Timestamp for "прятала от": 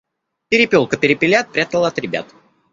1.51-1.99